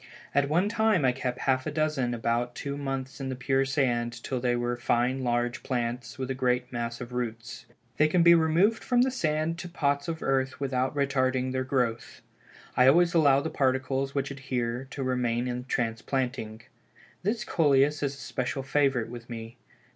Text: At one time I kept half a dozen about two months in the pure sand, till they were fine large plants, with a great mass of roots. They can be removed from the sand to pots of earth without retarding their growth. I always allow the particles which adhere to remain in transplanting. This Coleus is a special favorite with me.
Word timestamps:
At 0.33 0.49
one 0.49 0.67
time 0.67 1.05
I 1.05 1.11
kept 1.11 1.41
half 1.41 1.67
a 1.67 1.71
dozen 1.71 2.15
about 2.15 2.55
two 2.55 2.75
months 2.75 3.21
in 3.21 3.29
the 3.29 3.35
pure 3.35 3.65
sand, 3.65 4.23
till 4.23 4.39
they 4.39 4.55
were 4.55 4.75
fine 4.75 5.23
large 5.23 5.61
plants, 5.61 6.17
with 6.17 6.31
a 6.31 6.33
great 6.33 6.73
mass 6.73 7.01
of 7.01 7.13
roots. 7.13 7.67
They 7.97 8.07
can 8.07 8.23
be 8.23 8.33
removed 8.33 8.83
from 8.83 9.01
the 9.03 9.11
sand 9.11 9.59
to 9.59 9.69
pots 9.69 10.07
of 10.07 10.23
earth 10.23 10.59
without 10.59 10.95
retarding 10.95 11.51
their 11.51 11.63
growth. 11.63 12.23
I 12.75 12.87
always 12.87 13.13
allow 13.13 13.41
the 13.41 13.51
particles 13.51 14.15
which 14.15 14.31
adhere 14.31 14.87
to 14.89 15.03
remain 15.03 15.47
in 15.47 15.65
transplanting. 15.65 16.63
This 17.21 17.43
Coleus 17.43 18.01
is 18.01 18.15
a 18.15 18.17
special 18.17 18.63
favorite 18.63 19.09
with 19.11 19.29
me. 19.29 19.57